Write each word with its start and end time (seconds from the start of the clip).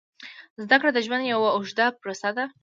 زده 0.63 0.75
کړه 0.81 0.91
د 0.93 0.99
ژوند 1.05 1.23
یوه 1.33 1.49
اوږده 1.55 1.85
پروسه 2.01 2.29
ده. 2.37 2.45